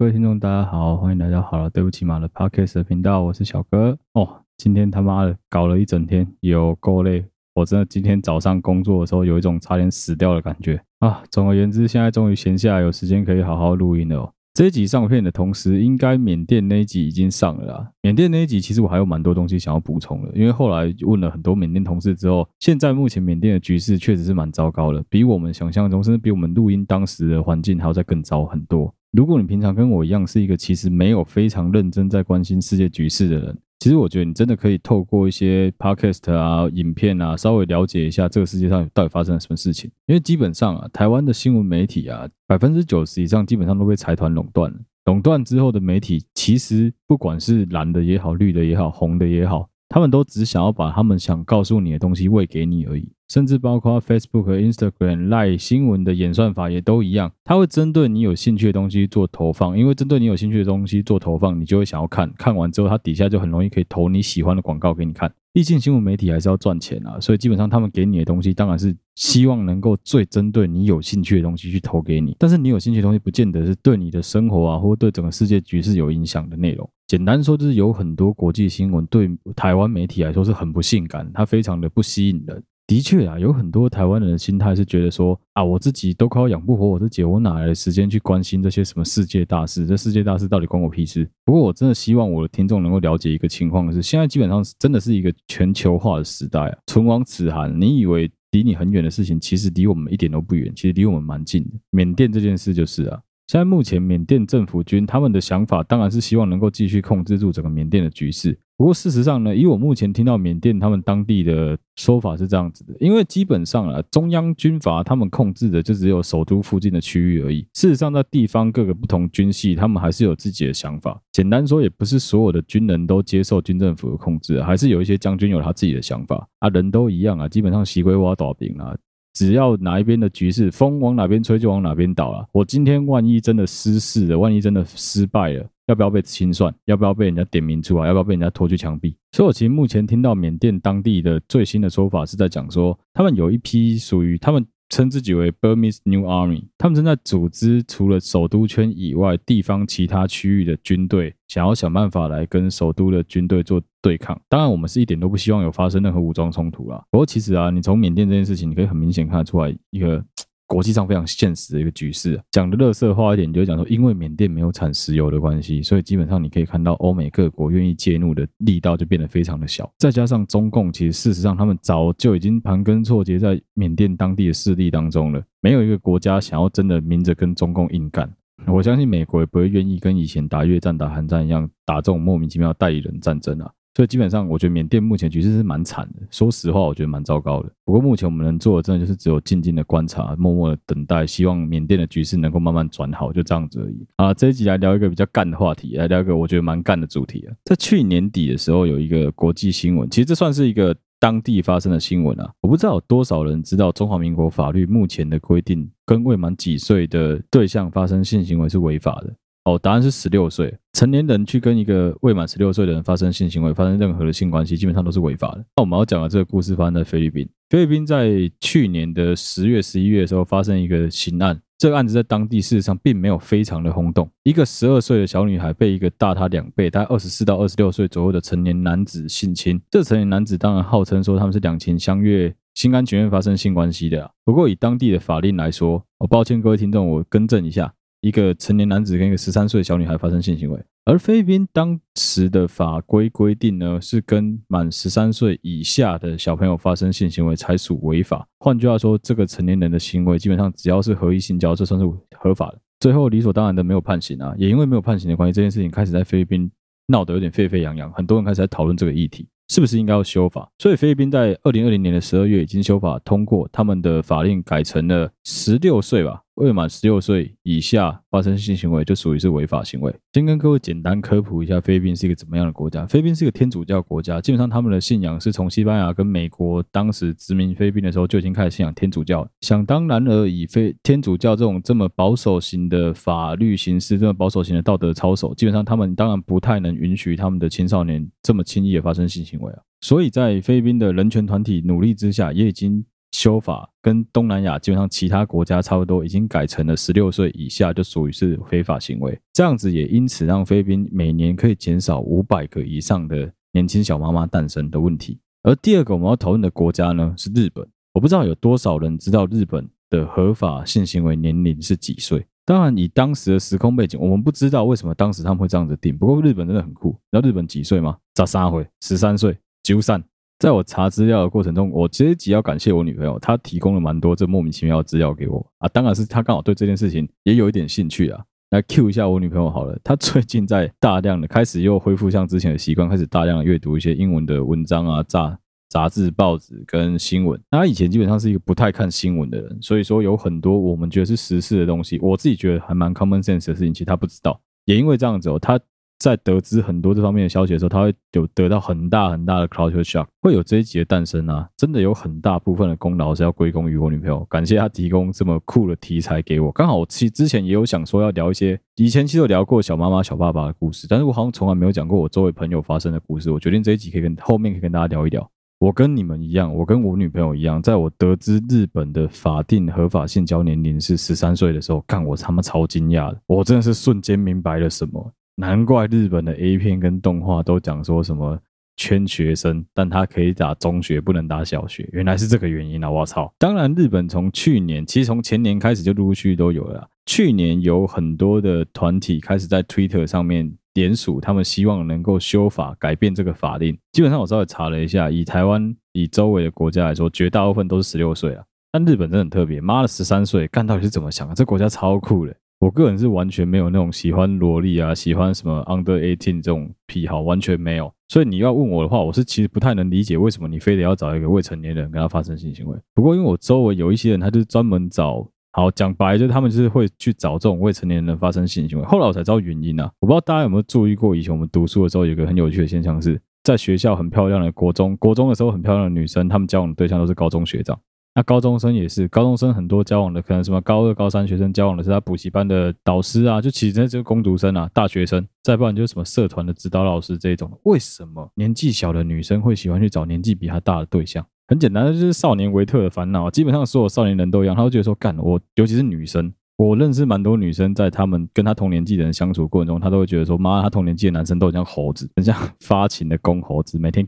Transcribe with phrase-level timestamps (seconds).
[0.00, 3.98] 各位听众，大家好，欢迎来到好了，对不起嘛的 Podcast 的频道，我是小哥。
[4.14, 7.22] 哦，今天他妈的搞了一整天，有够累。
[7.54, 11.22] 我真的今天早上工作的时候，有一种差点死掉的感觉啊。
[11.30, 14.32] 总而言之，现在终于闲下来，有时间可以好好录音了。
[14.54, 17.90] 这一集上片的同时，应该缅甸那一集已经上了啦。
[18.00, 28.94] 缅甸那一集其实我还有蛮多东西想要补充的，因为后来问了很多缅甸同事之后，现在目前缅甸的局势确实是蛮糟糕的，比我们想象中，甚至比我们录音当时的环境还要再更糟很多。
[29.12, 39.90] 如果你平常跟我一样是一个其实没有非常认真在关心世界局势的人，其实我觉得你真的可以透过一些 podcast 啊、影片啊，稍微了解一下这个世界上到底发生了什么事情。
[40.06, 44.76] 因为基本上啊，台湾的新闻媒体啊，百分之九十以上基本上都被财团垄断了。
[45.06, 53.12] 垄断之后的媒体，其实不管是蓝的也好、绿的也好、红的也好，他们都只想要把他们想告诉你的东西喂给你而已。
[53.28, 65.32] 甚至包括 Facebook Instagram、Line 新闻的演算法也都一样，它会针对你有兴趣的东西做投放，因为针对你有兴趣的东西做投放，你就会想要看，看完之后它底下就很容易可以投你喜欢的广告给你看。
[65.52, 72.36] 毕竟新闻媒体还是要赚钱啊，所以基本上他们给你的东西当然是希望能够最针对你有兴趣的东西去投给你。
[72.38, 76.88] 但是你有兴趣的东西不见得是对你的生活啊，或对整个世界局势有影响的内容。
[77.10, 82.62] 简单说就是有很多国际新闻对台湾媒体来说是很不性感，它非常的不吸引人。
[82.86, 89.88] 的确啊，有很多台湾人的心态是觉得说啊，我自己都快要养不活我自己，我哪来的时间去关心这些什么世界大事？
[89.88, 91.28] 这世界大事到底关我屁事？
[91.44, 96.78] 不过我真的希望我的听众能够了解一个情况是，现在基本上真的是一个全球化的时代啊。
[96.86, 101.70] 唇亡齿寒，你以为离你很远的事情，其实离我们一点都不远，其实离我们蛮近的。
[101.90, 103.20] 缅甸这件事就是啊。
[103.50, 108.56] 现在目前缅甸政府军他们的想法当然是希望能够继续控制住整个缅甸的局势。
[108.76, 117.66] 不过事实上呢，以我目前听到缅甸他们当地的说法是这样子的，因为基本上啊，中央军阀他们控制的就只有首都附近的区域而已。
[117.74, 121.20] 事实上，在地方各个不同军系，他们还是有自己的想法。
[121.32, 126.68] 简单说，也不是所有的军人都接受军政府的控制，还是有一些将军有他自己的想法啊。
[126.68, 128.96] 人都一样啊，基本上习归挖倒饼啊。
[129.32, 132.46] 只要哪一边的局势风往哪边吹，就往哪边倒了。
[132.52, 136.74] 我今天万一真的失势了，万一真的失败了，要不要被清算？
[136.84, 138.06] 要不要被人家点名出来？
[138.06, 139.14] 要不要被人家拖去枪毙？
[139.32, 144.66] 所以，我其实目前听到缅甸当地的最新的说法是在讲说，他们有一批属于他们。
[144.90, 154.38] 称自己为 Burmese New Army，他们正在组织除了首都圈以外地方其他区域的军队，想要想办法来跟首都的军队做对抗。
[154.48, 157.02] 当然，我们是一点都不希望有发生任何武装冲突啊。
[157.10, 160.22] 不过，其实啊，你从缅甸这件事情，你可以很明显看得出来一个。
[160.70, 169.92] 国际上非常现实的一个局势，讲的垃圾话一点，就讲说，因为缅甸没有产石油的关系，所以基本上你可以看到欧美各国愿意介入的力道就变得非常的小。
[169.98, 178.32] 再加上中共，其实事实上他们早就已经盘根错节在缅甸当地的势力当中了，没有一个国家想要真的明着跟中共硬干。
[178.68, 183.68] 我相信美国也不会愿意跟以前打越战、打韩战一样打这种莫名其妙的代理人战争啊。
[184.00, 186.26] 所以基本上，我觉得缅甸目前局势是蛮惨的。
[186.30, 187.70] 说实话，我觉得蛮糟糕的。
[187.84, 194.06] 不过目前我们能做的，真的就是只有静静的观察，默默的等待，希望缅甸的局势能够慢慢转好，就这样子而已。
[194.16, 197.52] 啊，这一集来聊一个比较干的话题，来聊一个我觉得蛮干的主题啊。
[197.66, 202.50] 在去年底的时候，有一个国际新闻，其实这算是一个当地发生的新闻啊。
[202.62, 209.34] 我不知道有多少人知道中华民国法律目前的规定，跟未满几岁的对象发生性行为是违法的。
[209.70, 210.76] 哦，答案是十六岁。
[210.92, 215.58] 成年人去跟一个未满十六岁的人发生性行为，发生任何的性关系，基本上都是违法的。
[215.76, 217.48] 那我们要讲的这个故事发生在菲律宾。
[217.68, 224.28] 菲律宾在去年的十月、十一月的时候发生一个刑案，这个案子在当地事实上并没有非常的轰动。
[224.42, 229.80] 一个十二岁的小女孩被一个大她两倍、大概二十四到二十六岁左右的成年男子性侵。
[229.88, 234.28] 这成年男子当然号称说他们是两情相悦、心甘情愿发生性关系的。
[234.44, 237.94] 不过以当地的法令来说，我抱歉各位听众，我更正一下。
[238.20, 248.46] 一个成年男子跟一个十三岁的小女孩发生性行为，而菲律宾当时的法规规定呢，是跟满十三岁以下的小朋友发生性行为才属违法。
[248.58, 252.06] 换句话说，这个成年人的行为基本上只要是合意性交，这算是
[252.38, 252.78] 合法的。
[253.00, 256.70] 最后理所当然的没有判刑啊，也因为没有判刑的关系，这件事情开始在菲律宾
[257.06, 259.48] 闹得有点沸沸扬扬，很多人开始在讨论这个议题。
[259.70, 260.68] 是不是应该要修法？
[260.78, 270.14] 所以菲律宾在二零二零年的十二月已经修法通过，他们的法令改成了十六岁吧，未满十六岁以下发生性行为就属于是违法行为。
[270.32, 273.06] 先跟各位简单科普一下，菲律宾是一个怎么样的国家？
[273.06, 279.48] 菲律宾是一个天主教国家，基本上他们的信仰是从西班牙跟美国当时殖民菲律宾的时候就已经开始信仰天主教。
[279.62, 289.78] 想当然而以非天主教这种这么保守型的法律形式，这么保守型的道德操守，基本上他们当然不太能允许他们的青少年这么轻易的发生性行为啊。
[290.02, 299.38] 所以在菲律宾的人权团体努力之下，也已经修法跟东南亚基本上其他国家差不多，已经改成了十六岁以下就属于是非法行为。
[299.52, 305.38] 这样子也因此让菲律宾每年可以减少五百个以上的年轻小妈妈诞生的问题。
[305.62, 307.86] 而第二个我们要讨论的国家呢是日本。
[308.12, 312.44] 我不知道有多少人知道日本的合法性行为年龄是几岁。
[312.64, 316.16] 当然，以当时的时空背景，我们不知道为什么当时他们会这样子定。
[316.16, 318.16] 不过日本真的很酷，你知道日本几岁吗？
[318.36, 320.22] 十三岁，十三岁，九三。
[320.60, 325.88] 在我查资料的过程中，我其实极要感谢我女朋友，她提供了蛮多这莫名其妙的资料给我啊。
[325.88, 328.44] 当然是她刚好对这件事情也有一点兴趣啊。
[328.68, 335.58] 来 Q 一下我女朋友好了，她最近在大量的开始又恢复像之前的习惯，开始大量的阅读一些英文的文章啊，杂
[335.88, 337.58] 杂志、报纸跟新闻。
[337.70, 344.60] 她以前基本上是一个不太看新闻的人，所以说有很多我们觉得是时事的东西，我自己觉得还蛮 common sense 的事情，其实她不知道。
[344.84, 345.80] 也因为这样子哦，她。
[346.20, 351.66] 在得知很多这方面的消息的时候，他会有得到很大很大的 culture shock，会有这一集的诞生啊！
[351.78, 356.70] 真的有很大部分的功劳是要归功于我女朋友，感谢她提供这么酷的题材给我。
[356.70, 363.50] 刚好我其之前也有想说要聊一些，以前其实有聊过小妈妈、小爸爸的故事，但是我好像从来没有讲过我周围朋友发生的故事。
[363.50, 365.50] 我决定这一集可以跟后面可以跟大家聊一聊。
[365.78, 375.32] 我跟你们一样，我跟我女朋友一样，在我得知日本的法定合法性交年龄是十三岁的时候，干我他妈超惊讶的，我真的是瞬间明白了什么。
[375.60, 378.58] 难怪日本的 A 片跟动画都讲说什么
[378.96, 383.10] 圈学生，但他可以打中学，不能打小学，原来是这个原因啊！
[383.10, 383.52] 我操！
[383.58, 387.06] 当然，日本从去年，其实从前年开始就陆陆续续都有了。
[387.26, 393.96] 去年有很多的团体开始在 Twitter 上面联署，他们希望能够修法改变这个法令。
[394.12, 398.64] 基本上我稍微查了一下，以台湾以周围的国家来说，绝大部分都是十六岁啊。
[398.90, 401.54] 但日本真的很特别，妈的十三岁，干到底是怎么想的？
[401.54, 402.56] 这国家超酷的。
[402.80, 408.10] 我个人是完全没有那种喜欢萝莉啊，喜欢什么 under eighteen 这种癖好，完全没有。
[408.28, 412.96] 所以你要问我的话，我是其实不太能理解为什么你非得要找一个未成年人跟他发生性行为。
[413.14, 419.04] 不过因为我周围有一些人，他就是专门找，好讲白，就是他们就是会去找这种未成年人发生性行为。
[419.04, 428.00] 后来我才知道原因啊，我不知道大家有没有注意过，以前我们读书的时候有一个很有趣的现象是，在学校很漂亮的国中，国中的时候很漂亮的女生，她们交往的对象都是高中学长。
[428.34, 437.70] 那高中生也是，高中生很多交往的可能什么高二、高三学生交往的是他补习班的导师啊，就其实那就是工读生啊，大学生，再不然就是什么社团的指导老师这种。
[437.82, 441.44] 为什么年纪小的女生会喜欢去找年纪比她大的对象？
[441.66, 443.50] 很简单，就是少年维特的烦恼。
[443.50, 446.52] 基本上所有少年人都一样，他会觉得说，干我，尤其是女生。
[446.76, 454.26] 我认识蛮多女生，在他们跟她同年纪的人相处过程中，她都会觉得说：“妈，她同年纪的男生都很像猴子，很像 发情的公猴子，每天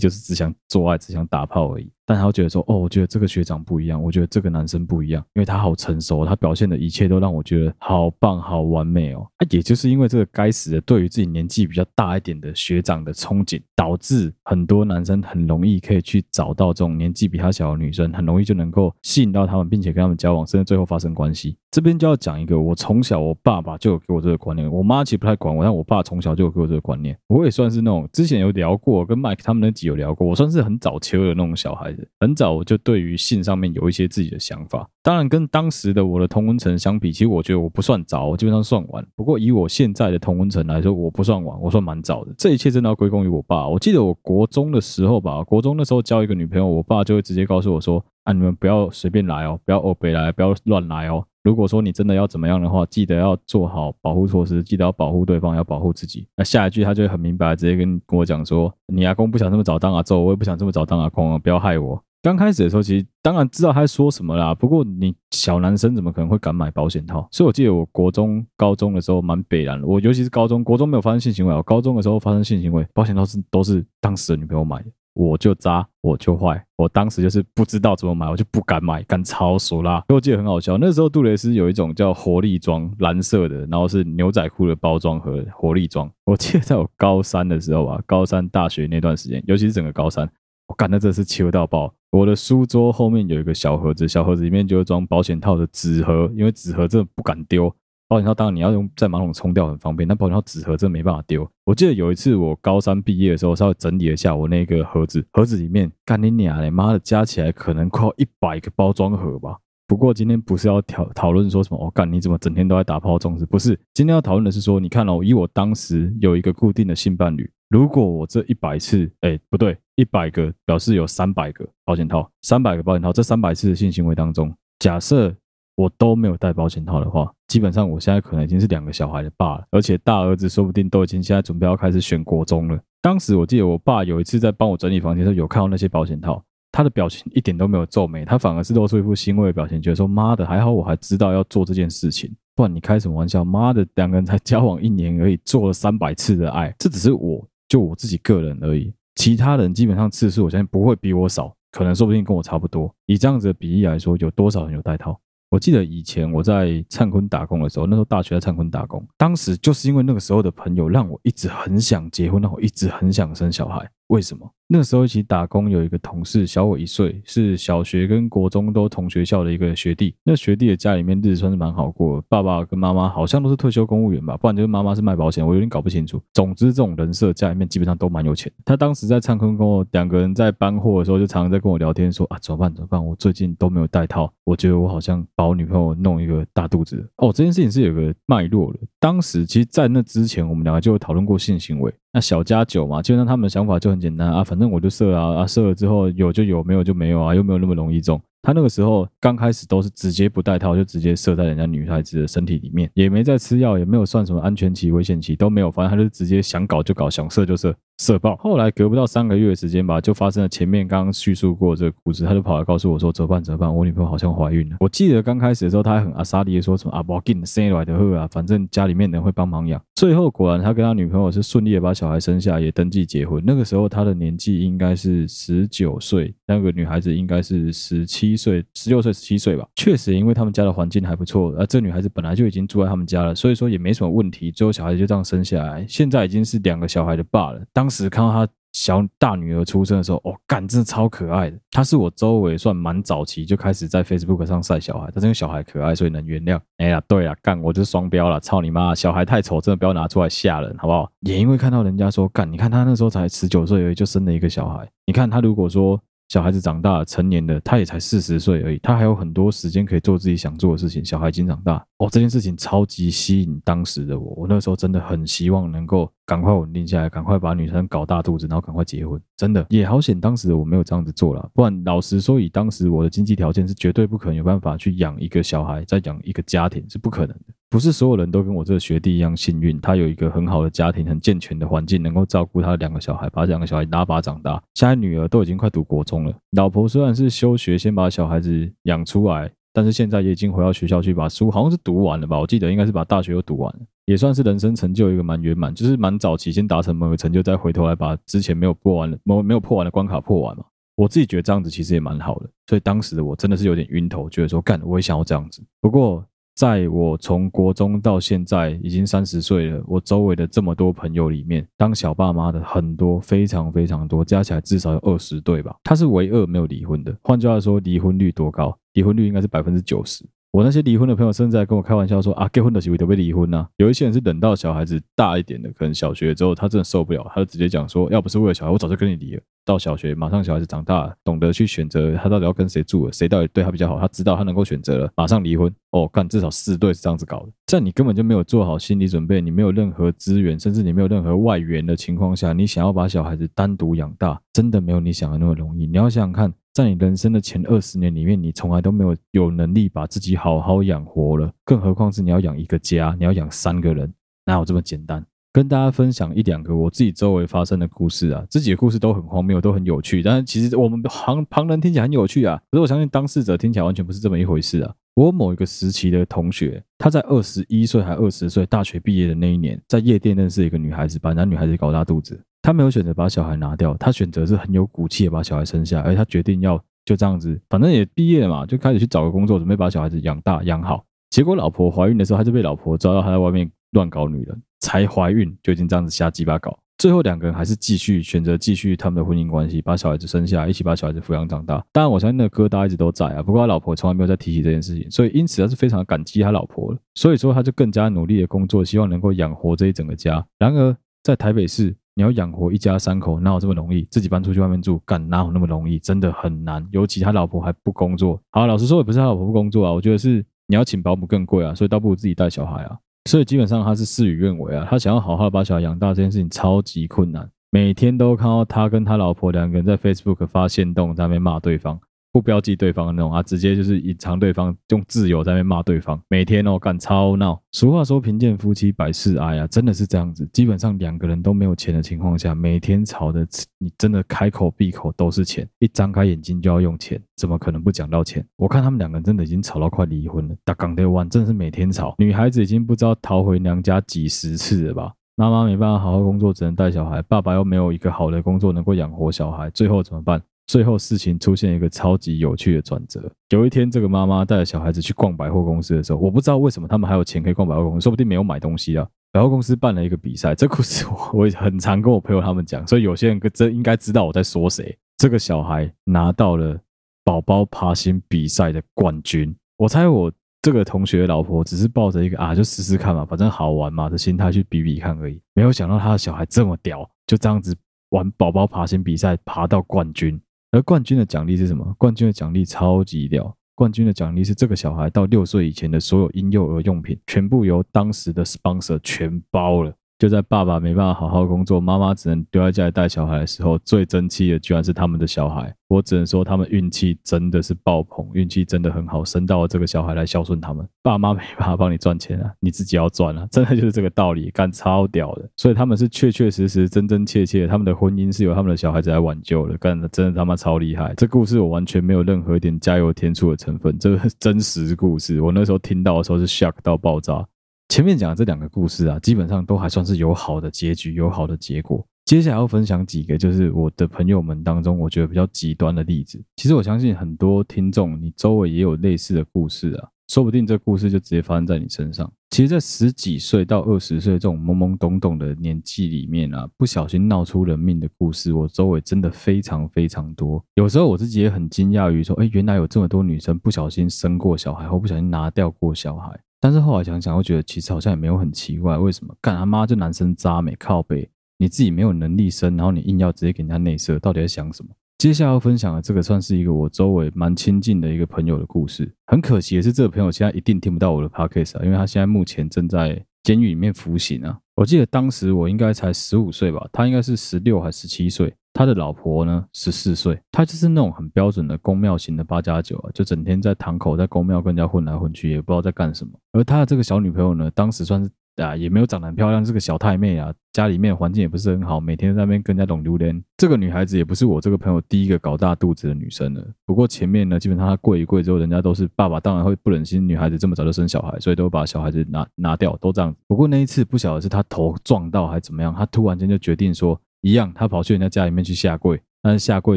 [0.00, 21.56] 就是只想做爱，只想打炮而已。”但他会觉得说：“哦，我觉得这个学长不一样，我觉得这个男生不一样，因为他好成熟，他表现的一切都让我觉得好棒、好完美哦。”啊，也就是因为这个该死的对于自己年纪比较大一点的学长的憧憬，导致很多男生很容易可以去找到这种年纪比他小的女生，很容易就能够吸引到他们，并且跟他们交往，甚至最后发生关系。
[21.72, 27.18] 这边就要讲一个，我从小我爸爸就有给我这个观念，我妈其实不太管我，但我爸从小就有给我这个观念。
[27.26, 34.88] 我也算是那种之前有聊过，跟 Mike 他们那集有聊过，我算是很早秋的那种小孩很早就对于性上面有一些自己的想法。
[35.02, 39.06] 当然跟当时的我的同温层相比，其实我觉得我不算早，我基本上算晚。
[39.14, 42.34] 不过以我现在的同温层来说，我不算晚，我算蛮早的。
[42.36, 43.68] 这一切真的要归功于我爸。
[43.68, 56.26] 我记得我国中的时候吧，国中那时候交一个女朋友，我爸就会直接告诉我说：“啊，你们不要随便来哦，不要欧北来，不要乱来哦。”如果说你真的要怎么样的话，记得要做好保护措施，记得要保护对方，要保护自己。
[56.36, 64.52] 那下一句他就会很明白，直接跟跟我讲说：“你阿公不想这么早当阿祖，我也不想这么早当阿公啊，不要害我。”刚开始的时候，其实当然知道他在说什么啦。
[64.52, 67.28] 不过你小男生怎么可能会敢买保险套？
[67.30, 69.86] 所以我记得我国中、高中的时候蛮北然的。
[69.86, 74.90] 我尤其是高中，国中没有发生性行为，我高中的时候发生性行为，保险套是都是当时的女朋友买的。
[75.16, 80.04] 我就渣，我就坏，我当时就是不知道怎么买，我就不敢买，敢超俗啦。
[80.10, 86.10] 我记得很好笑，那时候杜蕾斯有一种叫活力装，蓝色的，然后是牛仔裤的包装盒，活力装。
[86.26, 90.30] 我记得在我高三的时候吧，高三大学那段时间，尤其是整个高三，
[90.66, 91.94] 我感到真的是糗到爆。
[92.10, 97.74] 我的书桌后面有一个小盒子，小盒子里面就装保险套的纸盒，因为纸盒真的不敢丢。
[98.08, 101.48] 保险套当然你要用在马桶冲掉很方便，但保险套纸盒真的没办法丢。
[101.64, 109.58] 我记得有一次我高三毕业的时候，稍微整理了一下我那个盒子，盒子里面干你娘嘞，妈的加起来可能快一百个包装盒吧。
[109.88, 113.44] 不过今天不是要讨讨论说什么，我、哦、干你怎么整天都在打炮中止？
[113.44, 125.34] 不是，今天要讨论的是说，你看哦，以我当时有一个固定的性伴侣，如果我这一百次，哎，不对，一百个表示有三百个保险套，三百个保险套，这三百次的性行为当中，假设。
[125.76, 132.78] 我都没有带保险套的话，基本上我现在可能已经是两个小孩的爸了，而且大儿子说不定都已经现在准备要开始选国中了。
[133.00, 136.42] 当时我记得我爸有一次在帮我整理房间的时候，有看到那些保险套，
[136.72, 143.44] 他的表情一点都没有皱眉，他反而是露出一副欣慰的表情，觉得说妈的，还好我还知道要做这件事情，不然你开什么玩笑？
[143.44, 152.92] 妈的，两个人才交往一年而已，做了三百次的爱，这只是我就我自己个人而已，其他人基本上次数我相信不会比我少，可能说不定跟我差不多。
[153.04, 155.16] 以这样子的比例来说，有多少人有戴套？
[155.56, 163.90] 我记得以前我在灿坤打工的时候，那时候大学在灿坤打工，当时就是因为那个时候的朋友，让我一直很想结婚，让我一直很想生小孩。
[164.08, 164.46] 为什么？
[164.68, 170.14] 那时候一起打工有一个同事小我一岁，是小学跟国中都同学校的一个学弟。
[170.24, 176.20] 那学弟的家里面日子算是蛮好过，爸爸跟妈妈好像都是退休公务员吧，不然就是妈妈是卖保险，我有点搞不清楚。
[176.32, 178.50] 总之这种人设家里面基本上都蛮有钱。
[178.64, 183.04] 他当时在灿坤跟我两个人在搬货的时候，就常常在跟我聊天说啊，怎么办怎么办？
[183.04, 187.08] 我最近都没有戴套，我觉得我好像把我女朋友弄一个大肚子。
[187.18, 188.80] 哦，这件事情是有个脉络的。
[188.98, 191.94] 当时其实，在那之前，我们两个就有讨论过性行为。
[192.12, 198.20] 那小家九嘛，基本上他们的想法就很简单啊，反正我就射啊啊，射了之后有就有，没有就没有啊，又没有那么容易中。
[198.42, 208.36] 他那个时候刚开始都是直接不带套，就直接射在人家女孩子的身体里面，也没在吃药，也没有算什么安全期、危险期都没有，反正他就直接想搞就搞，想射就射，射爆。
[208.36, 213.42] 后来隔不到三个月的时间吧，就发生了前面刚刚叙述过这个故事，他就跑来告诉我说：“怎么办？
[213.42, 213.74] 怎么办？
[213.74, 223.42] 我女朋友好像怀孕了。”我记得刚开始的时候，他还很阿莎力的说什么：“啊，我给你生来的喝啊，反正家里面人会帮忙养。”最后果然他跟他女朋友是顺利的把小孩生下，也登记结婚。
[223.46, 229.06] 那个时候他的年纪应该是十九岁，那个女孩子应该是十七岁、十六岁。
[229.16, 234.50] 十七岁吧，确实，因为他们家的环境还不错，而这女孩子本来就已经住在他们家了，所以说也没什么问题。
[234.50, 237.64] 最后小孩子就这样生下来，现在已经是两个小孩的爸了。
[237.72, 241.56] 当当时看到他小大女儿出生的时候，哦，干，真的超可爱的。
[241.70, 246.58] 他是我周围算蛮早期就开始在 Facebook 上晒小孩，他这个小孩可爱，所以能原谅。
[246.78, 251.08] 哎呀，对呀，干，我就是双标了，操你妈，小孩太丑，真的不要拿出来吓人，好不好？
[251.20, 255.96] 也因为看到人家说干，你看他那时候才十九岁，就生了一个小孩，你看他如果说。
[256.28, 261.04] 小孩子长大成年了，他也才四十岁而已，他还有很多时间可以做自己想做的事情。
[261.04, 269.20] 小孩已经长大哦，这件事情超级吸引当时的我，我那时候真的很希望能够赶快稳定下来，赶快把女生搞大肚子，然后赶快结婚。
[269.36, 277.54] 真的也好险，当时我没有这样子做了，不然老实说，以当时我的经济条件是绝对不可能有办法去养一个小孩，再养一个家庭是不可能的。
[277.76, 284.52] 不是所有人都跟我这个学弟一样幸运，他有一个很好的家庭，很健全的环境，能够照顾他的两个小孩，把两个小孩拉拔长大。
[284.72, 292.40] 现在女儿都已经快读国中了，老婆虽然是休学，先把小孩子养出来，但是现在也已经回到学校去把书好像是读完了吧？
[292.40, 300.64] 我记得应该是把大学都读完了，也算是人生成就一个蛮圆满，就是蛮早期先达成某个成就，再回头来把之前没有破完的、没没有破完的关卡破完嘛。
[300.94, 305.62] 我自己觉得这样子其实也蛮好的，所以当时的我真的是有点晕头，觉得说干，我也想要这样子。
[305.82, 306.24] 不过。
[306.56, 315.76] 在我从国中到现在已经三十岁了，我周围的这么多朋友里面，当小爸妈的很多，非常非常多，加起来至少有二十对吧？
[315.84, 317.14] 他是唯二没有离婚的。
[317.22, 318.74] 换句话说，离婚率多高？
[318.94, 320.24] 离婚率应该是百分之九十。
[320.52, 323.68] 我那些离婚的朋友，甚至还跟我开玩笑说啊，结婚的时候都被离婚啊。
[323.76, 329.42] 有一些人是等到小孩子大一点的，可能小学之后，他真的受不了，他就直接讲说，要不是为了小孩，我早就跟你离了。
[329.66, 335.70] 到小学，马上小孩子长大，懂得去选择他到底要跟谁住了，谁到底对他比较好，他知道他能够选择了，马上离婚。
[335.90, 337.48] 哦，干，至少四对是这样子搞的。
[337.66, 345.86] 在你根本就没有做好心理准备，你没有任何资源，甚至你没有任何外援的情况下，你想要把小孩子单独养大，真的没有你想的那么容易。
[345.86, 346.52] 你要想想看。
[346.76, 354.12] 在你人生的前二十年里面，你从来都没有有能力把自己好好养活了，更何况是你要养一个家，你要养三个人，
[354.44, 355.24] 哪有这么简单？
[355.54, 364.94] 跟大家分享一两个我自己周围发生的故事啊，自己的故事都很荒谬，都很有趣，但是其实我们旁旁人听起来很有趣啊，可是我相信当事者听起来完全不是这么一回事啊。
[365.14, 372.38] 我某一个时期的同学，他在二十一岁还二十岁大学毕业的那一年，在夜店认识一个女孩子，把那女孩子搞大肚子。
[372.66, 381.04] 他没有选择把小孩拿掉，他选择是很有骨气的把小孩生下，而他决定要就这样子，反正也毕业了嘛，就开始去找个工作，准备把小孩子养大养好。
[381.30, 386.76] 结果老婆怀孕的时候，他就被老婆抓到他在外面乱搞女人，才怀孕就已经这样子瞎鸡巴搞。
[386.98, 391.76] 最后两个人还是继续选择继续他们的婚姻关系，把小孩子生下，一起把小孩子抚养长大。
[391.92, 396.98] 当然，我相信那个疙瘩一直都在啊，不过他老婆从来没有再提起这件事情，所以因此他是非常感激他老婆。
[397.14, 400.44] 所以说他就更加努力的工作，希望能够养活这一整个家。
[400.58, 401.94] 然而在台北市。
[402.18, 404.08] 你要养活一家三口，哪有这么容易？
[404.10, 405.98] 自己搬出去外面住，干哪有那么容易？
[405.98, 406.82] 真的很难。
[406.90, 408.40] 尤其他老婆还不工作。
[408.52, 412.96] 好，老实说，也不是他老婆不工作啊，我觉得是你要请保姆更贵啊，所以倒不如自己带小孩啊。
[413.28, 417.46] 所以基本上他是事与愿违啊，他想要好好的把小孩养大这件事情超级困难。
[417.70, 422.00] 每天都看到他跟他老婆两个人在 Facebook 发现动，在那边骂对方。
[422.36, 427.58] 不标记对方的那种啊，直接就是隐藏对方，用自由在那边骂对方，每天哦干超闹。
[427.72, 430.46] 俗话说贫贱夫妻百事哀啊，真的是这样子。
[430.52, 438.46] 基本上两个人都没有钱的情况下，每天吵的你真的开口闭口都是钱，一张开眼睛就要用钱，怎么可能不讲到钱？
[438.56, 440.54] 我看他们两个人真的已经吵到快离婚了。
[440.62, 445.14] 打港台湾真的是每天吵，女孩子已经不知道逃回娘家几十次了吧？
[445.36, 450.42] 妈妈没办法好好工作，只能带小孩；爸爸又没有一个好的工作能够养活小孩，最后怎么办？
[450.66, 453.30] 最后事情出现一个超级有趣的转折。
[453.50, 459.06] 有一天，这个妈妈带着小孩子去逛百货公司的时候，我不知道为什么他们还有钱可以逛百货公司，说不定没有买东西啊。
[459.32, 464.96] 百货公司办了一个比赛，这故事我我也很常跟我朋友他们讲，所以有些人真应该知道我在说谁。
[465.16, 466.78] 这个小孩拿到了
[467.24, 470.32] 宝宝爬行比赛的冠军，我猜我。
[470.62, 475.40] 这个同学的老婆只是抱着一个啊，就试试看嘛，反正好玩嘛的心态去比比看而已。
[475.54, 477.72] 没有想到他的小孩这么屌，就这样子
[478.08, 480.40] 玩宝宝爬行比赛，爬到冠军。
[480.76, 481.94] 而冠军的奖励是什么？
[481.96, 489.90] 冠军的奖励超级屌，冠军的奖励是这个小孩到六岁以前的所有婴幼儿用品，全部由当时的 sponsor 全包了。
[490.18, 495.74] 就在爸爸没办法好好工作，妈妈只能丢在家里带小孩的时候，最争气的居然是他们的小孩。
[495.88, 500.88] 我只能说，他们运气真的是爆棚，运气真的很好，生到了这个小孩来孝顺他们。
[501.02, 505.48] 爸妈没办法帮你赚钱啊，你自己要赚啊，真的就是这个道理，干超屌的。
[505.56, 511.12] 所以他们是确确实实、真真切切，他们的婚姻是由他们的小孩子来挽救的，干的真的他妈超厉害。
[511.14, 515.40] 这故事我完全没有任何一点加油添醋的成分，这个真实故事。
[515.42, 517.46] 我那时候听到的时候是 shock 到爆炸。
[517.88, 522.06] 前面讲的这两个故事啊，基本上都还算是有好的结局，有好的结果。
[522.24, 526.42] 接下来要分享几个，就是我的朋友们当中，我觉得比较极端的例子。
[526.56, 532.30] 其实我相信很多听众，你周围也有类似的故事啊，说不定这故事就直接发生在你身上。
[532.50, 540.62] 其实，在十几岁到二十岁这种懵懵懂懂的年纪里面啊，不小心闹出人命的故事，我周围真的非常非常多。
[540.74, 546.40] 有时候我自己也很惊讶于说，哎，原来有这么多女生不小心生过小孩，或不小心拿掉过小孩。
[546.66, 549.32] 但是后来想想，我觉得其实好像也没有很奇怪，为什么？
[549.40, 554.90] 干他妈，这男生渣没靠北，你自己没有能力生，然后你硬要直接给人家内射，到底在想什么？
[555.16, 559.14] 接下来要分享的这个，算是一个我周围蛮亲近的一个朋友的故事。
[559.28, 564.58] 很可惜的是，这个朋友现在一定听不到我的 podcast 啊，因为他现在目前正在监狱里面服刑啊。
[564.74, 568.52] 我记得当时我应该才十五岁吧，他应该是十六还十七岁。
[568.76, 576.32] 他的老婆呢，十四岁，他就是那种很标准的宫庙型的八加九啊，就整天在堂口在宫庙跟人家混来混去，也不知道在干什么。
[576.52, 578.30] 而他的这个小女朋友呢，当时算是
[578.62, 583.42] 啊，也没有长得很漂亮，是个小太妹啊，家里面环境也不是很好，每天在那边跟人家弄榴莲。
[583.56, 586.62] 这个女孩子也不是我这个朋友第一个搞大肚子的女生了。
[586.84, 593.34] 不过前面呢，基本上她跪一跪之后，人家都是爸爸，当然会不忍心女孩子这么早就生小孩，所以都把小孩子拿拿掉，都这样。
[593.46, 597.18] 不过那一次不晓得是她头撞到还是怎么样，她突然间就决定说。
[597.46, 599.96] 一样，他跑去人家家里面去下跪，但是下跪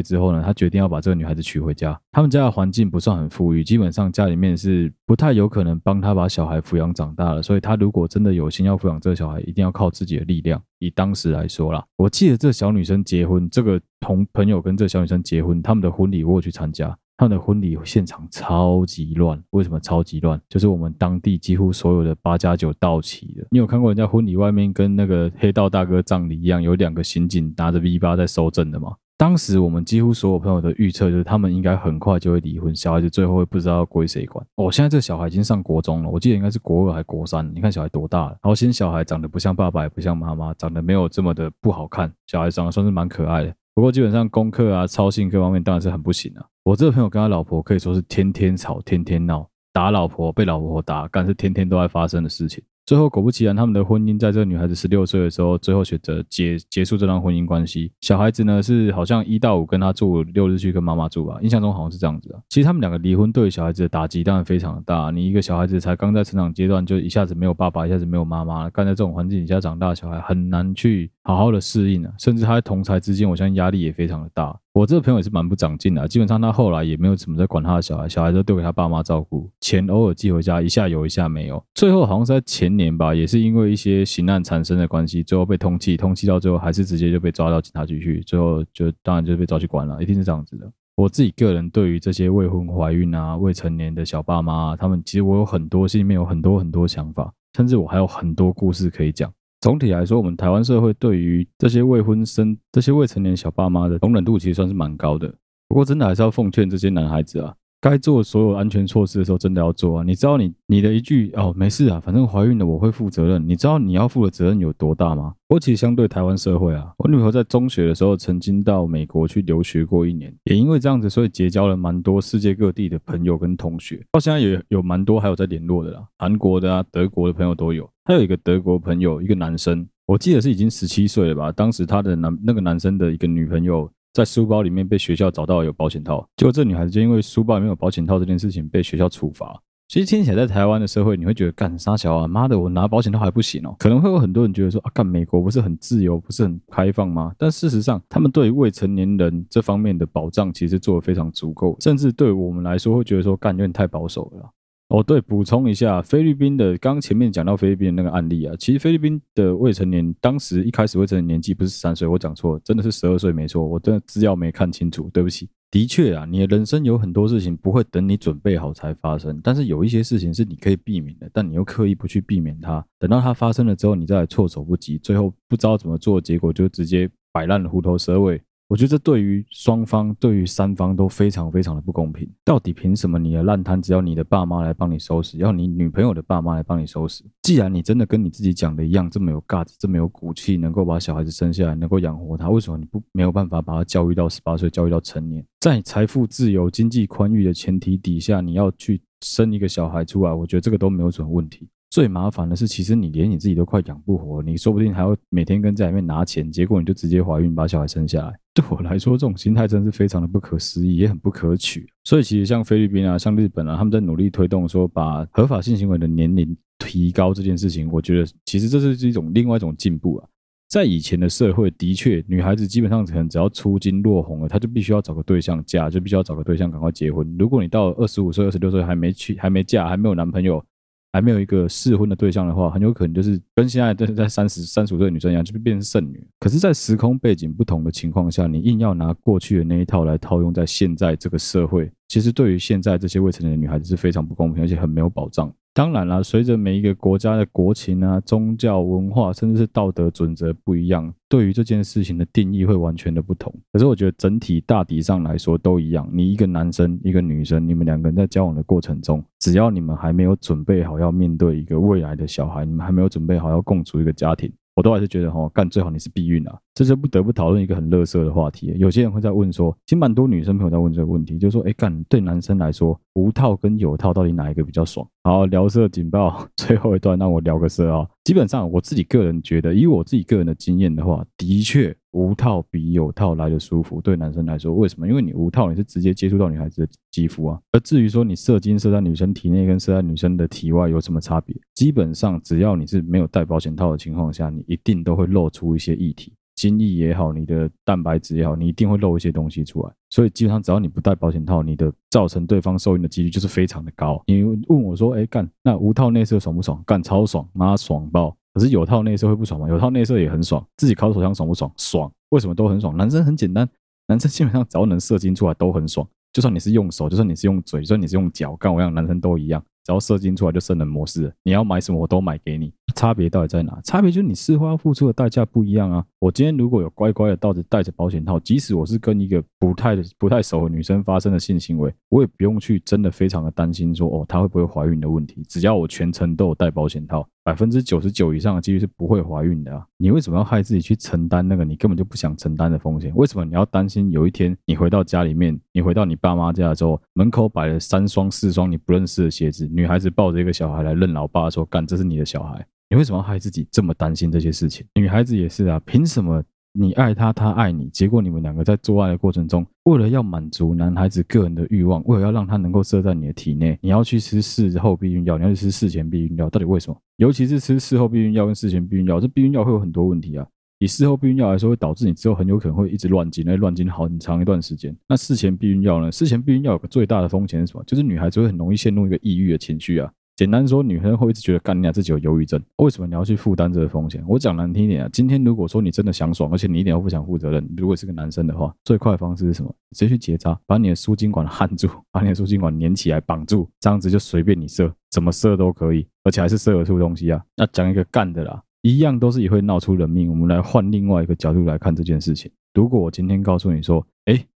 [0.00, 2.00] 之后呢，他决定要把这个女孩子娶回家。
[2.12, 7.42] 他们家的环境不算很富裕，基本上家里面是不太有可能帮他把小孩抚养长大的。
[7.42, 10.62] 所以他如果真的有心要抚养这个小孩，一定要靠自己的力量。
[10.78, 16.96] 以当时来说啦，我记得这小女生结婚，这个同朋友跟这小女生结婚，他们的婚礼我去参加。
[17.20, 20.40] 他的婚礼现场超级乱，为什么超级乱？
[20.48, 23.46] 就是我们当地几乎所有的八加九到齐了。
[23.50, 28.94] 你有看过人家婚礼外面跟那个黑道大哥葬礼一样，有两个刑警拿着 V8 在收证的吗？
[29.18, 34.42] 当时我们几乎所有朋友的预测就是他们应该很快就会离婚，小孩子最后会不知道归谁管。
[34.56, 37.46] 哦，现在这小孩已经上国中了，我记得应该是国二还国三。
[37.54, 38.30] 你看小孩多大了？
[38.30, 43.54] 然后新小孩长得不像爸爸，也不像妈妈，长得没有这么的不好看，小孩长得算是蛮可爱的。
[43.72, 46.44] 不过基本上功课啊、操性各方面当然是很不行啊。
[46.70, 52.62] 我这个朋友跟他老婆可以说是天天吵、天天闹，打老婆、被老婆打，干是天天都在发生的事情。
[52.86, 57.90] 最后果不其然，他们的婚姻在这个女孩子十六岁的时候，最后选择结结束这段婚姻关系。
[58.00, 62.40] 小孩子呢是好像一到五跟他住，六日去跟妈妈住吧，印象中好像是这样子啊。
[62.48, 65.10] 其实他们两个离婚对小孩子的打击当然非常的大。
[65.10, 72.12] 你一个小孩子才刚在成长阶段，就一下子没有爸爸，一下子没有妈妈，干在这种环境底下长大的小孩很难去好好的适应啊。
[72.20, 74.56] 甚至他在同侪之间，我相信压力也非常的大。
[74.80, 81.62] 我这个朋友也是蛮不长进的，基本上他后来也没有怎么在管他的小孩，小孩都丢给他爸妈照顾，钱偶尔寄回家，一下有一下没有。
[81.74, 90.66] 最后好像是在前年吧，也是因为一些刑案产生的关系，最后被通缉，通缉到最后还是直接就被抓到警察局去，最后就当然就被抓去关了，一定是这样子的。
[90.96, 99.30] 我自己个人对于这些未婚怀孕啊、未成年的小爸妈，他们其实我有很多心里面有很多很多想法，甚至我还有很多故事可以讲。
[99.60, 105.28] 总体来说，我们台湾社会对于这些未婚生、这些未成年小爸妈的容忍度其实算是蛮高的。
[105.68, 110.02] 不过，真的还是要奉劝这些男孩子啊，该做所有安全措施的时候，真的要做啊！
[110.02, 113.46] 你知道你你的一句哦，没事啊，反正怀孕了我会负责任。
[113.46, 115.34] 你知道你要负的责任有多大吗？
[115.50, 124.02] 我其实相对台湾社会啊，我女朋友在中学的时候曾经到美国去留学过一年，也因为这样子，所以结交了蛮多世界各地的朋友跟同学。
[124.10, 127.88] 到现在也有蛮多还有在联络的啦，韩国的啊、德国的朋友都有。
[128.10, 131.52] 还有一个德国朋友，一个男生，我记得是已经十七岁了吧？
[131.52, 133.88] 当时他的男那个男生的一个女朋友。
[134.12, 139.56] 在书包里面被学校找到有保险套，结果这女孩子就因为书包里面有保险套这件事情被学校处罚。
[139.86, 142.26] 其实听起来在台湾的社会，你会觉得干啥小啊？
[142.26, 143.76] 妈的，我拿保险套还不行哦？
[143.78, 147.32] 可能会有很多人觉得说啊，干美国不是很自由，不是很开放吗？
[147.38, 154.50] 但事实上，他们对未成年人这方面的保障其实做得非常足够，甚至对我们来说会觉得说干有点太保守了。
[154.90, 165.48] 哦，对，补充一下，菲律宾的，刚前面讲到菲律宾的那个案例啊，其实菲律宾的未成年，当时一开始未成年年纪不是十三岁，我讲错了，真的是十二岁，没错，我真的资料没看清楚，对不起。
[165.70, 178.42] 的确啊，你的人生有很多事情不会等你准备好才发生，但是有一些事情是你可以避免的，但你又刻意不去避免它，等到它发生了之后，你再来措手不及，最后不知道怎么做，结果就直接摆烂了，虎头蛇尾。
[178.70, 182.30] 我觉得这对于双方、对于三方都非常非常的不公平。
[182.44, 187.24] 到底凭什么你的烂摊只要你的爸妈来帮你收拾，要你女朋友的爸妈来帮你收拾？
[187.42, 195.44] 既然你真的跟你自己讲的一样，这么有 guts，这么有骨气，能够把小孩子生下来，能够养活他，为什么你不没有办法把他教育到十八岁，教育到成年？
[195.58, 201.68] 在财富自由、经济宽裕的前提底下，你要去生一个小孩出来，我觉得这个都没有什么问题。
[201.90, 208.38] 最麻烦的是，其实你连你自己都快养不活，你说不定还要每天跟在里面拿钱，结果你就直接怀孕把小孩生下来。
[208.52, 211.88] 对我来说，这种心态真是非常的不可思议，也很不可取。
[212.04, 220.28] 所以，其实像菲律宾啊，像日本啊，他们在努力推动说把合法性行为的年龄提高这件事情，我觉得其实这是一种另外一种进步啊。
[220.68, 227.26] 在以前的社会，的确，女孩子基本上可能只要出经落红了，她就必须要找个对象嫁，就必须要找个对象赶快结婚。
[227.38, 230.64] 如果你到二十五岁、二十六岁还没去、还没嫁、还没有男朋友，
[231.12, 236.24] 还没有一个适婚的对象的话，很有可能就是跟现在在在三十三十五岁的女生一样，就变成剩女。
[236.38, 245.52] 可是，在时空背景不同的情况下，你硬要拿过去的那一套来套用在现在这个社会，其实对于现在这些未成年的女孩子是非常不公平，而且很没有保障。
[245.80, 253.50] 当然啦，随着每一个国家的国情啊、宗教文化，甚至是道德准则不一样，对于这件事情的定义会完全的不同。
[253.72, 256.06] 可是我觉得整体大体上来说都一样。
[256.12, 264.52] 你一个男生，一个女生，你们两个人在交往的过程中，只要你们还没有准备好要面对一个未来的小孩，你们还没有准备好要共处一个家庭。
[264.76, 268.72] 我都还是觉得哈，干最好你是避孕啊，这就不得不讨论一个很乐色的话题。
[268.78, 275.06] 有些人会在问说，其实蛮多女生朋友在问这个问题，就是说，哎干，对男生来说，无套跟有套到底哪一个比较爽？
[275.22, 278.08] 好，聊色警报， 最后一段让我聊个色啊。
[278.24, 281.94] 基本上我自己个人觉得，以我自己个人的经验的话，的确。
[282.12, 285.06] 无套比有套来的舒服，对男生来说，为什么？
[285.06, 287.56] 因为你无套，你是直接接触到女孩子的肌肤啊。
[287.70, 291.54] 而至于说你射精射在女生体内跟射在女生的体外有什么差别？
[291.72, 299.90] 基本上只要你是没有戴保险套的情况下，你一定都会露出一些液体，精液也好，你的蛋白质也好，你一定会漏一些东西出来。
[300.10, 304.22] 所以基本上只要你不戴保险套，你的造成对方受孕的几率就是非常的高。
[304.26, 306.82] 你问我说，哎干，那无套内射爽不爽？
[306.84, 308.36] 干超爽，妈爽爆！
[308.52, 309.70] 可是有套内射会不爽吗？
[309.70, 311.72] 有套内射也很爽，自己烤手枪爽不爽？
[311.78, 312.94] 爽，为什么都很爽？
[312.94, 313.66] 男生很简单，
[314.08, 319.64] 男生基本上只要能射精出来都很爽，就算你是用手，就算你是用嘴，就算你是用脚，干我一样，男生都一样。
[319.84, 322.72] 只要射精出来就生人模式，你要买什么我都买给你。
[322.96, 323.80] 差别到底在哪？
[323.84, 326.04] 差别就是你事后要付出的代价不一样啊。
[326.18, 335.42] 我今天如果有乖乖的到着带着保险套，即使我是跟一个不太不太熟的女生发生的性行为，我也不用去真的非常的担心说哦她会不会怀孕的问题。
[335.48, 339.84] 只要我全程都有带保险套，百分之九十九以上的几率是不会怀孕的啊。
[339.96, 343.12] 你为什么要害自己去承担那个你根本就不想承担的风险？
[343.14, 352.66] 为什么你要担心有一天你回到家里面，你回到你爸妈家的时候，门口摆了三双四双你不认识的鞋子，女孩子抱着一个小孩来认老爸说干这是你的小孩？
[352.88, 354.84] 你为什么要害自己这么担心这些事情？
[354.94, 357.88] 女孩子也是啊，凭什么你爱他，他爱你？
[357.88, 366.96] 结果你们两个在做爱的过程中，为了要满足男孩子个人的欲望，为了要让他能够射在你的体内，你要去吃事后避孕药，你要去吃事前避孕药，到底为什么？
[367.16, 370.46] 尤其是吃事后避孕药跟事前避孕药，这避孕药会有很多问题啊。
[370.78, 374.96] 以事后避孕药来说，会导致你之后很有可能会一直乱经，那乱经好很长一段时间。
[375.08, 376.10] 那事前避孕药呢？
[376.12, 377.82] 事前避孕药有个最大的风险是什么？
[377.84, 380.10] 就是女孩子会很容易陷入一个抑郁的情绪啊。
[380.40, 384.24] 简单说，女生会一直觉得干你俩自己有忧郁症，为什么你要去负担这个风险？
[384.26, 389.70] 我讲难听一点啊，今天如果说你真的想爽，而且你一点都不想负责任，如果是个男生的话，最快的方式是什么？
[389.90, 397.44] 直接去结扎，把你的输精管焊住， 把你的输精管粘起来绑住，这样子就随便你射，怎么射都可以，而且还是射得出东西啊。
[397.54, 400.30] 那讲一个干的啦，一样都是也会闹出人命。
[400.30, 402.50] 我们来换另外一个角度来看这件事情。
[402.72, 404.02] 如果我今天告诉你说，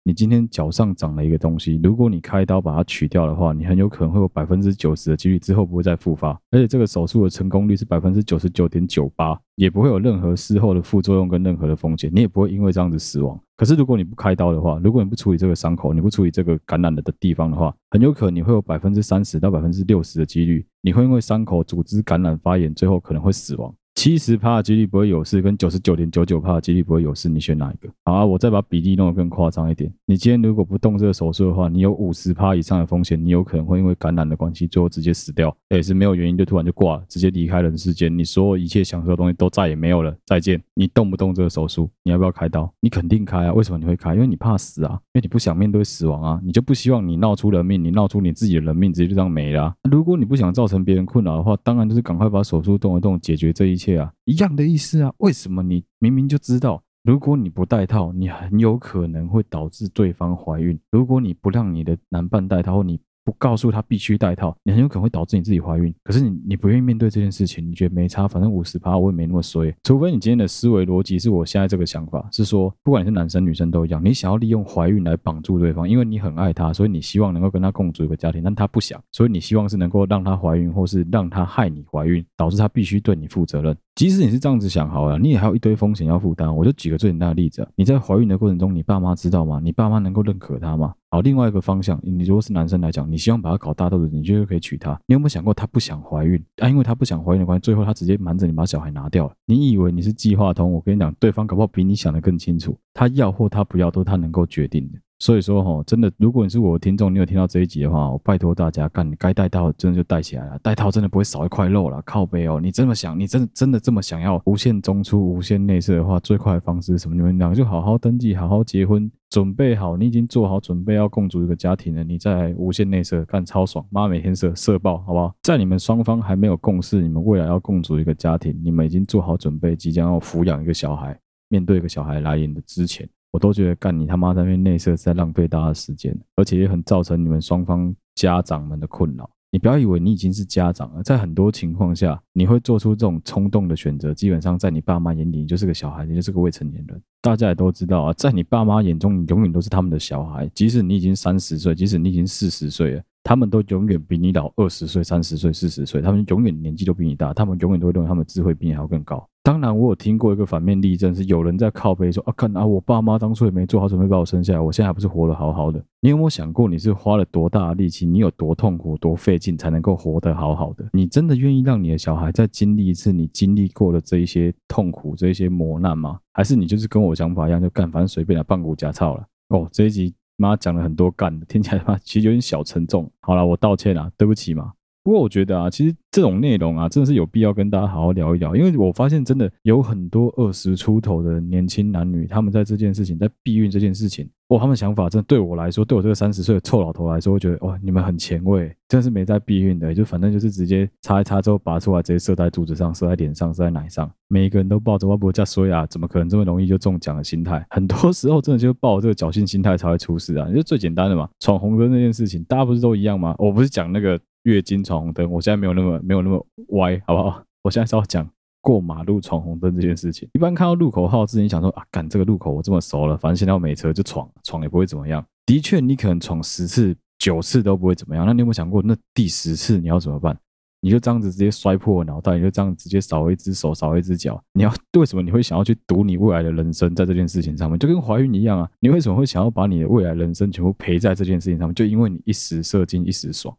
[0.03, 13.39] 你今天脚上长了一个东西，如果你开刀把它取掉的话，你很有可能会有百分之九十的几率之后不会再复发，而且这个手术的成功率是百分之九十九点九八，也不会有任何事后的副作用跟任何的风险，你也不会因为这样子死亡。
[13.59, 23.75] 可是如果你不开刀的话，如果你不处理这个伤口，你不处理这个感染了的地方的话，很有可能你会有百分之三十到百分之六十的几率，你会因为伤口组织感染发炎，最后可能会死亡。
[23.95, 27.93] 七十趴的几率不会有事，跟九十九点九九趴的几率不会有事，你选哪一个？
[28.05, 29.93] 好啊，我再把比例弄得更夸张一点。
[30.07, 40.61] 你今天如果不动这个手术的话，你有五十趴以上的风险，你有可能会因为感染的关系，最后直接死掉，也是没有原因就突然就挂了，直接离开人世间，你所有一切享受的东西都再也没有了，再见。
[40.75, 41.91] 你动不动这个手术？
[42.03, 42.73] 你要不要开刀？
[42.81, 43.53] 你肯定开啊！
[43.53, 44.15] 为什么你会开？
[44.15, 49.75] 因为你怕死啊，因为你不想面对死亡啊，你就不希望你闹出人命，你闹出你自己的人命，直接就这样没了。
[49.91, 54.67] 如果你不想造成别人困扰的话，当然就是赶快把手术动一动，解决这一切啊，一样的。
[54.67, 55.13] 意思啊？
[55.19, 60.79] 为什么你明明就知道，如果你不戴套，你很有可能会导致对方怀孕。
[60.91, 65.95] 如果你不让你的男伴戴套，你不告诉他必须戴套，你很有可能会导致你自己怀孕。
[66.03, 69.75] 可是你你不愿意面对这件事情，你觉得没差，反正五十趴我也没那么衰。
[69.83, 83.77] 除非你今天的思维逻辑是我现在这个想法，是说不管你是男生女生都一样，你想要利用怀孕来绑住对方，因为你很爱他，所以你希望能够跟他共组一个家庭，但他不想，所以你希望是能够让他怀孕，或是让他害你怀孕，导致他必须对你负责任。
[83.97, 86.55] 即使你是这样子想好了，你也还有一堆风险要负担。
[86.55, 89.61] 我就举个最简单的例子，你在怀孕的过程中，你爸妈知道吗？
[89.63, 90.95] 你爸妈能够认可他吗？
[91.11, 94.99] 好，另外一个方向，你如果是男生来讲，你希望把他搞大肚子，你就可以娶她。
[95.07, 96.69] 你有没有想过，他不想怀孕啊？
[96.69, 99.35] 因为他不想怀孕的关系，最后他直接瞒着你把小孩拿掉了。
[99.45, 100.73] 你以为你是计划通？
[100.73, 104.99] 我跟你讲，对方搞不好比你想的更清楚，他要或他不要都是他能够决定的。
[105.21, 112.59] 所以说哈，真的，如果你是我的听众，你有听到这一集的话，我拜托大家，干，该戴套真的就戴起来了，戴套真的不会少一块肉了，靠背哦。
[112.59, 117.15] 你这么想，你真的真的这么想要无限中出、无限内射的话，最快的方式是什么？
[117.15, 125.35] 你们两个就好好登记，好好结婚，准备好，你已经做好准备要共组一个家庭了，你再无限内射，干超爽，妈每天射射爆，好不好？
[125.43, 131.15] 在你们双方还没有共识，你们未来要共组一个家庭，你们已经做好准备，即将要抚养一个小孩，
[131.51, 133.07] 面对一个小孩来临的之前。
[133.31, 139.29] 我都觉得干你他妈在那边内射是在浪费大家的时间，而且也很造成你们双方家长们的困扰。
[139.53, 147.03] 你不要以为你已经是家长了，在很多情况下，你会做出这种冲动的选择，基本上在你爸妈眼里，你就是个小孩，你就是个未成年人。
[147.21, 153.03] 大家也都知道啊，在你爸妈眼中，你永远都是他们的小孩，即使你已经三十岁，即使你已经四十岁了。
[153.23, 159.27] 他们都永远比你老二十岁、三十岁、四十岁，他们永远年纪都比你大，他们永远都会认为他们智慧比你还要更高。
[159.43, 165.83] 当然，我有听过一个反面例证，是有人在靠背说啊，看啊，我爸妈当初也没做好准备把我生下来，我现在还不是活得好好的？
[166.01, 170.85] 你有没有想过，你是花了多大的力气，你有多痛苦、多费劲才能够活得好好的？
[170.93, 176.19] 你真的愿意让你的小孩再经历一次你经历过的这一些痛苦、这一些磨难吗？
[176.33, 179.27] 还是你就是跟我想法一样，就干，反正随便来半股假操了？
[179.49, 180.15] 哦，这一集。
[180.41, 183.11] 妈讲了很多干，听起来嘛，其实有点小沉重。
[183.21, 184.73] 好了，我道歉了，对不起嘛。
[185.03, 194.29] 不过我觉得啊，其实这种内容啊，真的是有必要跟大家好好聊一聊，因为我发现真的有很多二十出头的年轻男女，他们在这件事情，在避孕这件事情。
[194.49, 204.11] 哇，他们想法真的对我来说，对我这个三十岁的臭老头来说，我觉得哇，你们很前卫，真的是没在避孕的，就反正就是直接插一插之后拔出来，直接射在肚子上、射在脸上、射在奶上。
[204.29, 207.65] 每一个人都抱着我不叫衰啊，怎么可能这么容易就中奖的心态？
[207.71, 210.51] 很多时候真的就是抱着这个侥幸心态才会出事啊！
[210.53, 213.35] 就最简单的嘛，闯红灯那件事情，大家不是都一样吗？
[213.39, 217.43] 我不是讲那个月经闯红灯，我现在没有那么没有那么歪，好不好？
[217.63, 218.29] 我现在是要讲。
[218.63, 225.25] 过马路闯红灯这件事情，一般看到路口号之前想说啊，赶这个路口我这么熟了，反正现在我没车就闯，闯也不会怎么样。
[225.47, 228.27] 的确，你可能闯十次、九次都不会怎么样。
[228.27, 230.39] 那你有没有想过，那第十次你要怎么办？
[230.83, 234.39] 你就这样子直接摔破脑袋，你就这样直接少一只手、少一只脚。
[234.53, 237.79] 你要为什么你会想要去赌你未来的人生在这件事情上面？
[237.79, 241.75] 就跟怀孕一样啊，你为什么会想要把你的未来人生全部赔在这件事情上面？
[241.75, 243.57] 就因为你一时射精，一时爽。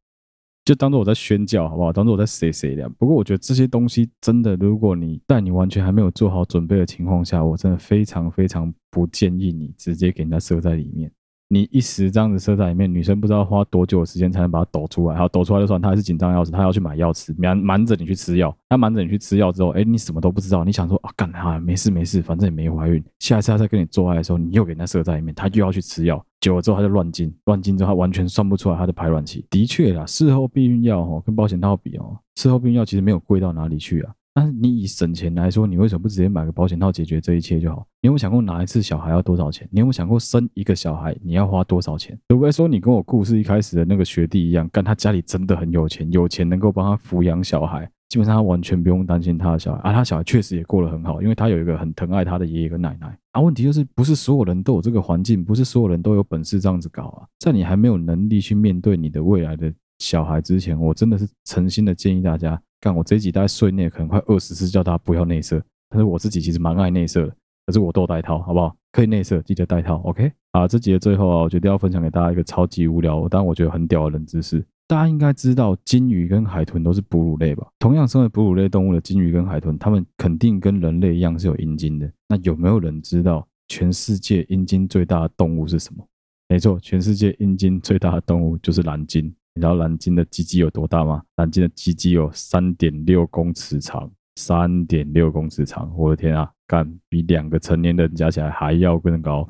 [0.64, 1.92] 就当做我在宣教，好不好？
[1.92, 2.88] 当做我在 say 谁的。
[2.90, 11.12] 不过我觉得这些东西真的，如果你在你完全还没有做好准备的情况下，我真的非常非常不建议你直接给人家设在里面。
[11.54, 15.18] 你一时这样子射在里面，女生不知道花多久的时间才能把它抖出来。
[15.18, 18.56] 好，抖出来就算，她还是紧张要死，她要去买药吃，瞒瞒着你去吃药。
[18.70, 20.64] 她瞒着你去吃药之后，哎，你什么都不知道。
[20.64, 21.60] 你想说啊，干哈？
[21.60, 23.04] 没事没事，反正也没怀孕。
[23.20, 26.26] 下一次她再跟你做爱的时候，你又给人家射在里面，她又要去吃药。
[26.40, 29.46] 久了之后，她就乱经，乱经之后，她完全算不出来她的排卵期。
[29.50, 34.14] 的确啦，事后避孕药哦，跟保险套比哦，事后避孕药其实没有贵到哪里去啊。
[34.34, 37.86] 但是你以省钱来说，你为什么不直接买个保险套解决这一切就好？
[38.02, 39.68] 你有没有想过哪一次小孩要多少钱？
[39.72, 42.18] 你有没有想过生一个小孩你要花多少钱？
[42.30, 53.42] 会不会说你跟我故事一开始的那个学弟一样，干他家里真的很有钱，有钱能够帮他抚养小孩，基本上他完全不用担心他的小孩啊，他小孩确实也过得很好，因为他有一个很疼爱他的爷爷跟奶奶啊。
[53.42, 57.28] 问题就是不是所有人都有这个环境，不是所有人都有本事这样子搞啊。
[57.40, 65.64] 在你还没有能力去面对你的未来的小孩之前，我真的是诚心的建议大家，干我这一集大概碎念可能快二十次，叫他不要内射。
[65.88, 67.36] 但是我自己其实蛮爱内射的，
[67.68, 68.76] 可是我都带套，好不好？
[68.92, 70.32] 可以内射，记得带套，OK？
[70.52, 74.66] 啊，这集的最后啊，我决定要分享给大家一个超级无聊，但我觉得很屌的冷知识。
[74.88, 77.68] 大家应该知道，鲸鱼跟海豚都是哺乳类吧？
[77.78, 82.12] 同样身为哺乳类动物的鲸鱼跟海豚，它们肯定跟人类一样是有阴茎的。
[82.28, 86.04] 那有没有人知道全世界阴茎最大的动物是什么？
[86.50, 89.34] 没错，全世界阴茎最大的动物就是蓝鲸。
[89.54, 91.22] 你知道蓝鲸的鸡鸡有多大吗？
[91.36, 95.92] 蓝鲸的鸡鸡有三点六公尺长，三点六公尺长！
[95.98, 99.46] 我的天啊，干比两个成年人加起来还要更高。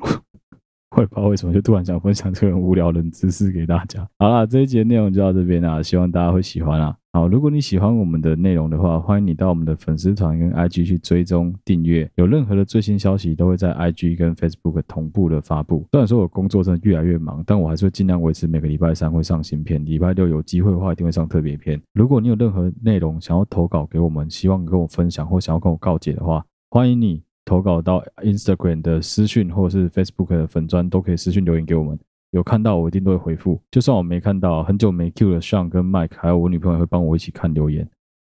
[0.96, 4.06] 我也不知道为什么，就突然想分享这个无聊的知识给大家。
[4.18, 6.96] 好啦，这一集的内容就到这边啦，希望大家会喜欢啊。
[7.14, 15.86] 好，如果你喜欢我们的内容的话，欢迎你到我们的粉丝团跟 IG 去追踪订阅，有任何的最新消息都会在 IG 跟 Facebook 同步的发布。
[15.92, 21.78] 虽然说我工作真的越来越忙，但我还是会尽量维持每个礼拜三会上新片，礼拜六有机会的话一定会上特别篇。
[21.92, 27.22] 如果你有任何内容想要投稿给我们，希望跟我分享或想要跟我告解的话，欢迎你。
[27.44, 31.98] 投稿到 Instagram 的私讯或者是 Facebook 的粉砖都可以私讯留言给我们，
[32.32, 33.58] 有看到我一定都会回复。
[33.70, 37.88] 就算我没看到，很久没 Q 了 Sean 跟 Mike，还有我女朋友会帮我一起看留言。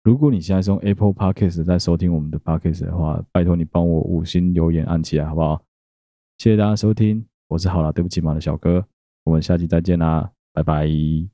[0.04, 5.62] 如果你现在是用 Apple Podcast 在收听我们的 Podcast 的话，拜托你帮我五星留言按起来好不好？
[6.38, 8.84] 谢谢大家收听，我是好啦，对不起嘛的小哥，
[9.24, 11.33] 我们下期再见啦，拜拜。